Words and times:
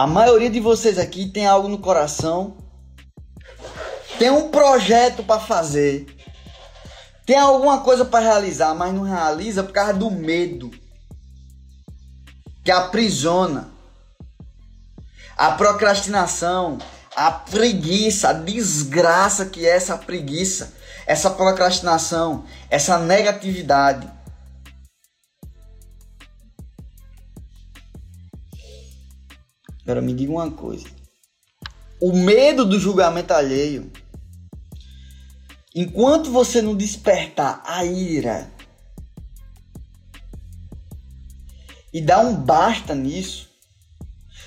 A 0.00 0.06
maioria 0.06 0.48
de 0.48 0.60
vocês 0.60 0.98
aqui 0.98 1.28
tem 1.28 1.46
algo 1.46 1.68
no 1.68 1.76
coração, 1.76 2.56
tem 4.18 4.30
um 4.30 4.48
projeto 4.48 5.22
para 5.22 5.38
fazer, 5.38 6.06
tem 7.26 7.36
alguma 7.36 7.82
coisa 7.82 8.02
para 8.02 8.24
realizar, 8.24 8.74
mas 8.74 8.94
não 8.94 9.02
realiza 9.02 9.62
por 9.62 9.74
causa 9.74 9.92
do 9.92 10.10
medo 10.10 10.70
que 12.64 12.70
aprisiona. 12.70 13.68
A 15.36 15.50
procrastinação, 15.50 16.78
a 17.14 17.30
preguiça, 17.30 18.30
a 18.30 18.32
desgraça 18.32 19.44
que 19.44 19.66
é 19.66 19.76
essa 19.76 19.98
preguiça, 19.98 20.72
essa 21.06 21.28
procrastinação, 21.28 22.46
essa 22.70 22.98
negatividade. 22.98 24.10
Agora 29.82 30.00
me 30.00 30.14
diga 30.14 30.32
uma 30.32 30.50
coisa. 30.50 30.86
O 32.00 32.12
medo 32.12 32.64
do 32.64 32.78
julgamento 32.78 33.32
alheio, 33.32 33.90
enquanto 35.74 36.30
você 36.30 36.62
não 36.62 36.76
despertar 36.76 37.62
a 37.66 37.84
ira 37.84 38.50
e 41.92 42.00
dar 42.00 42.20
um 42.20 42.34
basta 42.34 42.94
nisso, 42.94 43.50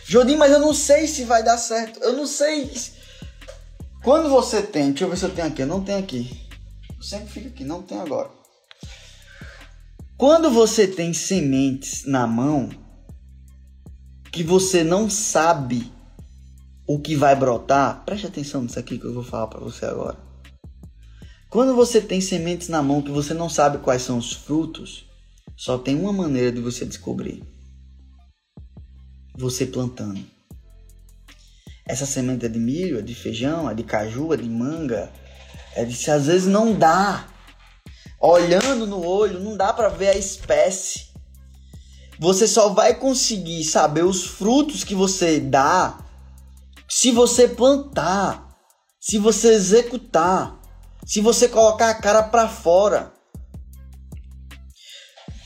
Jodim, 0.06 0.36
mas 0.36 0.52
eu 0.52 0.59
não 0.59 0.73
sei 0.73 1.08
se 1.08 1.23
vai 1.23 1.44
dar 1.44 1.58
certo. 1.58 2.00
Eu 2.02 2.14
não 2.14 2.28
sei. 2.28 2.72
Quando 4.04 4.30
você 4.30 4.62
tem, 4.62 4.90
deixa 4.90 5.06
eu 5.06 5.09
ver 5.09 5.18
se 5.18 5.26
eu 5.26 5.34
tenho 5.34 5.48
aqui. 5.48 5.62
Eu 5.62 5.68
não 5.68 5.84
tenho 5.84 6.00
aqui. 6.00 6.48
Eu 6.98 7.04
sempre 7.04 7.30
fica 7.30 7.48
aqui, 7.48 7.64
não 7.64 7.81
tem 7.81 8.00
agora. 8.00 8.30
Quando 10.17 10.52
você 10.52 10.88
tem 10.88 11.14
sementes 11.14 12.06
na 12.06 12.28
mão 12.28 12.70
que 14.34 14.42
você 14.42 14.84
não 14.84 15.08
sabe 15.12 15.94
o 16.88 17.00
que 17.00 17.16
vai 17.16 17.36
brotar, 17.36 18.03
preste 18.03 18.26
atenção 18.26 18.64
nisso 18.64 18.80
aqui 18.80 18.98
que 18.98 19.06
eu 19.06 19.14
vou 19.14 19.23
falar 19.23 19.45
para 19.45 19.59
você 19.59 19.86
agora. 19.86 20.17
Quando 21.52 21.76
você 21.76 22.02
tem 22.02 22.20
sementes 22.20 22.67
na 22.67 22.81
mão 22.81 23.00
que 23.00 23.11
você 23.11 23.31
não 23.31 23.48
sabe 23.48 23.78
quais 23.78 24.02
são 24.02 24.17
os 24.17 24.34
frutos, 24.34 25.06
só 25.56 25.78
tem 25.78 25.95
uma 25.95 26.11
maneira 26.11 26.52
de 26.52 26.59
você 26.59 26.84
descobrir 26.84 27.44
você 29.36 29.67
plantando. 29.67 30.26
Essa 31.86 32.08
semente 32.08 32.44
é 32.44 32.50
de 32.50 32.59
milho, 32.59 32.98
é 32.98 33.02
de 33.04 33.14
feijão, 33.14 33.70
é 33.70 33.76
de 33.76 33.84
caju, 33.84 34.34
é 34.34 34.38
de 34.38 34.50
manga, 34.50 35.11
é 35.76 35.86
de 35.86 35.94
se 35.94 36.09
às 36.09 36.26
vezes 36.26 36.48
não 36.48 36.73
dá. 36.73 37.28
Olhando 38.20 38.88
no 38.88 39.06
olho, 39.06 39.39
não 39.39 39.56
dá 39.56 39.72
para 39.72 39.89
ver 39.89 40.08
a 40.08 40.17
espécie. 40.17 41.12
Você 42.19 42.47
só 42.47 42.69
vai 42.69 42.94
conseguir 42.95 43.64
saber 43.64 44.03
os 44.03 44.25
frutos 44.25 44.83
que 44.83 44.95
você 44.95 45.39
dá 45.39 46.00
se 46.88 47.11
você 47.11 47.47
plantar, 47.47 48.55
se 49.00 49.17
você 49.17 49.53
executar, 49.53 50.59
se 51.05 51.20
você 51.22 51.50
colocar 51.50 51.89
a 51.89 51.95
cara 51.95 52.23
para 52.23 52.47
fora. 52.47 53.14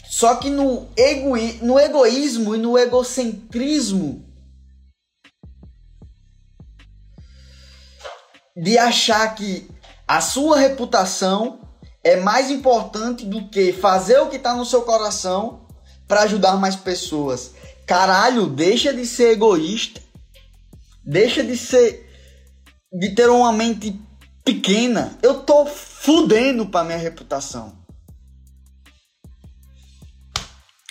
Só 0.10 0.36
que 0.36 0.50
no, 0.50 0.90
egoí 0.98 1.60
no 1.62 1.80
egoísmo 1.80 2.56
e 2.56 2.58
no 2.58 2.78
egocentrismo 2.78 4.26
de 8.56 8.78
achar 8.78 9.36
que 9.36 9.70
a 10.08 10.20
sua 10.20 10.58
reputação 10.58 11.62
é 12.04 12.16
mais 12.16 12.50
importante 12.50 13.26
do 13.26 13.48
que 13.50 13.72
fazer 13.72 14.20
o 14.20 14.30
que 14.30 14.38
está 14.38 14.56
no 14.56 14.66
seu 14.66 14.82
coração 14.82 15.67
para 16.08 16.22
ajudar 16.22 16.58
mais 16.58 16.76
pessoas. 16.76 17.52
Caralho, 17.86 18.48
deixa 18.48 18.94
de 18.94 19.06
ser 19.06 19.32
egoísta. 19.32 20.02
Deixa 21.04 21.44
de 21.44 21.58
ser 21.58 22.06
de 22.92 23.10
ter 23.10 23.30
uma 23.30 23.52
mente 23.52 24.00
pequena. 24.44 25.18
Eu 25.22 25.42
tô 25.42 25.66
fudendo 25.66 26.68
para 26.68 26.86
minha 26.86 26.98
reputação. 26.98 27.78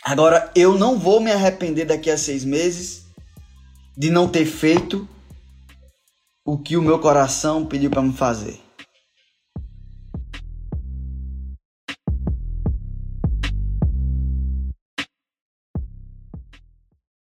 Agora, 0.02 0.52
eu 0.54 0.78
não 0.78 0.98
vou 0.98 1.20
me 1.20 1.32
arrepender 1.32 1.84
daqui 1.84 2.10
a 2.10 2.18
seis 2.18 2.44
meses 2.44 3.06
de 3.96 4.10
não 4.10 4.28
ter 4.28 4.44
feito 4.44 5.08
o 6.44 6.56
que 6.56 6.76
o 6.76 6.82
meu 6.82 7.00
coração 7.00 7.66
pediu 7.66 7.90
para 7.90 8.02
me 8.02 8.12
fazer. 8.12 8.65